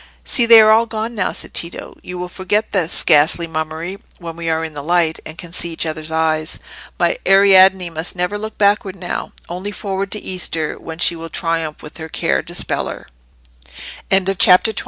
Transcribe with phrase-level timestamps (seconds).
[0.23, 1.95] "See, they are all gone now!" said Tito.
[2.01, 5.71] "You will forget this ghastly mummery when we are in the light, and can see
[5.71, 6.57] each other's eyes.
[6.97, 11.97] My Ariadne must never look backward now—only forward to Easter, when she will triumph with
[11.99, 13.05] her Care dispeller."
[14.11, 14.79] CHAPTER XXI.